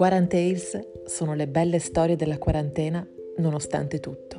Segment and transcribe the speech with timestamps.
[0.00, 3.06] Quarantales sono le belle storie della quarantena
[3.36, 4.38] nonostante tutto,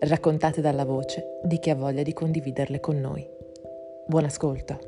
[0.00, 3.26] raccontate dalla voce di chi ha voglia di condividerle con noi.
[4.06, 4.78] Buon ascolto!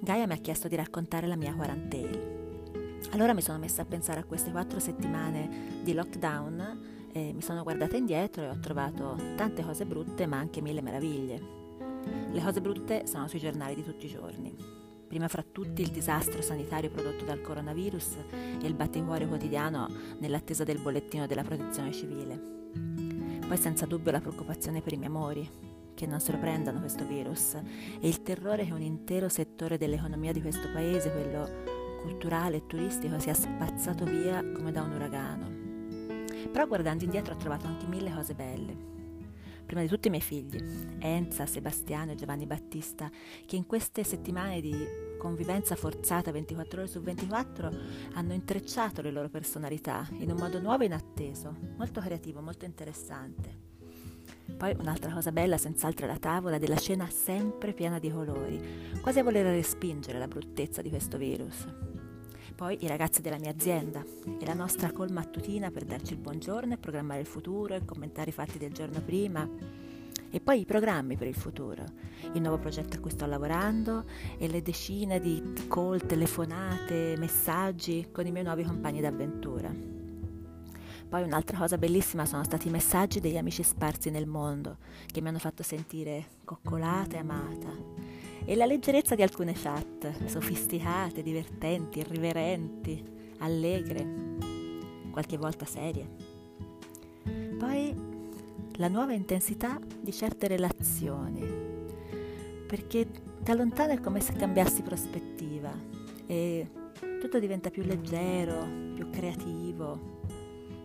[0.00, 2.18] Gaia mi ha chiesto di raccontare la mia quarantena.
[3.10, 6.87] Allora mi sono messa a pensare a queste quattro settimane di lockdown
[7.18, 11.56] e mi sono guardata indietro e ho trovato tante cose brutte ma anche mille meraviglie.
[12.30, 14.54] Le cose brutte sono sui giornali di tutti i giorni.
[15.08, 18.16] Prima fra tutti il disastro sanitario prodotto dal coronavirus
[18.60, 22.56] e il batticuore quotidiano nell'attesa del bollettino della protezione civile.
[23.46, 25.50] Poi senza dubbio la preoccupazione per i miei amori,
[25.94, 30.32] che non se lo prendano questo virus, e il terrore che un intero settore dell'economia
[30.32, 31.48] di questo paese, quello
[32.02, 35.67] culturale e turistico, sia spazzato via come da un uragano.
[36.50, 38.96] Però guardando indietro ho trovato anche mille cose belle.
[39.68, 40.58] Prima di tutti i miei figli,
[40.98, 43.10] Enza, Sebastiano e Giovanni Battista,
[43.44, 44.74] che in queste settimane di
[45.18, 47.70] convivenza forzata 24 ore su 24
[48.14, 53.66] hanno intrecciato le loro personalità in un modo nuovo e inatteso, molto creativo, molto interessante.
[54.56, 58.58] Poi un'altra cosa bella, senz'altro, è la tavola della cena sempre piena di colori,
[59.02, 61.66] quasi a voler respingere la bruttezza di questo virus.
[62.58, 64.04] Poi i ragazzi della mia azienda
[64.36, 68.30] e la nostra call mattutina per darci il buongiorno e programmare il futuro e commentare
[68.30, 69.48] i fatti del giorno prima.
[70.28, 71.84] E poi i programmi per il futuro,
[72.32, 74.06] il nuovo progetto a cui sto lavorando
[74.38, 79.72] e le decine di call, telefonate, messaggi con i miei nuovi compagni d'avventura.
[81.08, 85.28] Poi un'altra cosa bellissima sono stati i messaggi degli amici sparsi nel mondo che mi
[85.28, 87.97] hanno fatto sentire coccolata e amata
[88.48, 93.04] e la leggerezza di alcune chat, sofisticate, divertenti, irriverenti,
[93.40, 94.06] allegre,
[95.10, 96.08] qualche volta serie.
[97.58, 97.94] Poi
[98.76, 101.46] la nuova intensità di certe relazioni,
[102.66, 103.06] perché
[103.38, 105.70] da lontano è come se cambiassi prospettiva
[106.26, 106.66] e
[107.20, 110.22] tutto diventa più leggero, più creativo,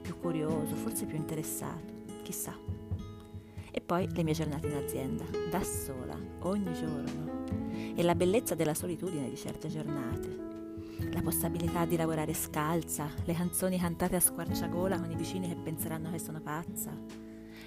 [0.02, 1.94] più curioso, forse più interessato,
[2.24, 2.83] chissà.
[3.76, 7.46] E poi le mie giornate in azienda, da sola, ogni giorno,
[7.96, 10.52] e la bellezza della solitudine di certe giornate.
[11.12, 16.12] La possibilità di lavorare scalza, le canzoni cantate a squarciagola con i vicini che penseranno
[16.12, 16.92] che sono pazza,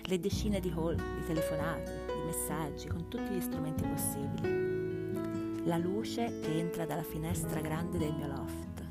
[0.05, 6.39] le decine di call, di telefonate, di messaggi con tutti gli strumenti possibili, la luce
[6.41, 8.87] che entra dalla finestra grande del mio loft.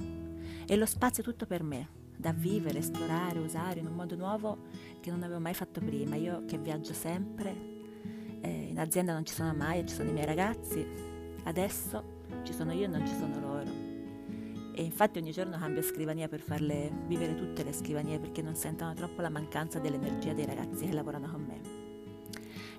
[0.68, 1.88] E lo spazio tutto per me,
[2.18, 4.58] da vivere, esplorare, usare in un modo nuovo
[5.00, 6.16] che non avevo mai fatto prima.
[6.16, 7.56] Io che viaggio sempre,
[8.42, 11.14] eh, in azienda non ci sono mai, ci sono i miei ragazzi,
[11.46, 13.94] Adesso ci sono io e non ci sono loro.
[14.74, 18.94] E infatti ogni giorno cambio scrivania per farle vivere tutte le scrivanie perché non sentono
[18.94, 21.62] troppo la mancanza dell'energia dei ragazzi che lavorano con me.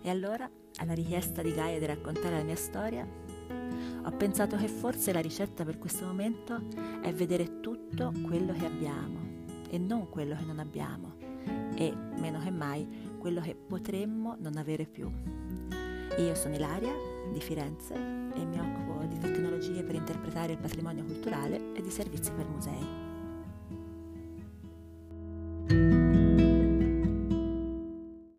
[0.03, 3.07] E allora, alla richiesta di Gaia di raccontare la mia storia,
[4.05, 6.61] ho pensato che forse la ricetta per questo momento
[7.03, 9.26] è vedere tutto quello che abbiamo
[9.71, 11.15] e non quello che non abbiamo
[11.75, 15.11] e, meno che mai, quello che potremmo non avere più.
[16.19, 16.93] Io sono Ilaria
[17.33, 22.33] di Firenze e mi occupo di tecnologie per interpretare il patrimonio culturale e di servizi
[22.33, 23.06] per musei.